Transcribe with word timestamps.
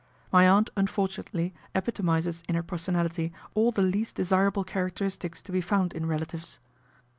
My 0.31 0.49
aunt 0.49 0.71
unfortunately 0.75 1.53
epitomises 1.75 2.41
in 2.49 2.55
her 2.55 2.63
personality 2.63 3.31
all 3.53 3.71
the 3.71 3.83
least 3.83 4.15
desirable 4.15 4.65
charac 4.65 4.93
teristics 4.95 5.43
to 5.43 5.51
be 5.51 5.61
found 5.61 5.93
in 5.93 6.07
relatives. 6.07 6.57